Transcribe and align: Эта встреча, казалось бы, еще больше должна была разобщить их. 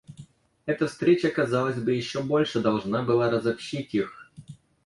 Эта 0.65 0.87
встреча, 0.87 1.29
казалось 1.29 1.77
бы, 1.79 1.91
еще 1.93 2.23
больше 2.23 2.59
должна 2.59 3.03
была 3.03 3.29
разобщить 3.29 3.93
их. 3.93 4.31